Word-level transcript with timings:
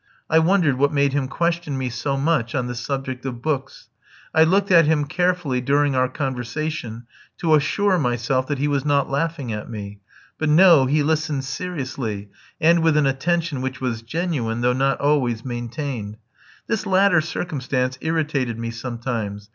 I 0.31 0.39
wondered 0.39 0.79
what 0.79 0.91
made 0.91 1.13
him 1.13 1.27
question 1.27 1.77
me 1.77 1.91
so 1.91 2.17
much 2.17 2.55
on 2.55 2.65
the 2.65 2.73
subject 2.73 3.23
of 3.23 3.43
books. 3.43 3.89
I 4.33 4.43
looked 4.43 4.71
at 4.71 4.87
him 4.87 5.05
carefully 5.05 5.61
during 5.61 5.93
our 5.93 6.09
conversation 6.09 7.05
to 7.37 7.53
assure 7.53 7.99
myself 7.99 8.47
that 8.47 8.57
he 8.57 8.67
was 8.67 8.83
not 8.83 9.11
laughing 9.11 9.53
at 9.53 9.69
me; 9.69 9.99
but 10.39 10.49
no, 10.49 10.87
he 10.87 11.03
listened 11.03 11.45
seriously, 11.45 12.29
and 12.59 12.79
with 12.81 12.97
an 12.97 13.05
attention 13.05 13.61
which 13.61 13.79
was 13.79 14.01
genuine, 14.01 14.61
though 14.61 14.73
not 14.73 14.99
always 14.99 15.45
maintained. 15.45 16.17
This 16.65 16.87
latter 16.87 17.21
circumstance 17.21 17.99
irritated 18.01 18.57
me 18.57 18.71
sometimes. 18.71 19.49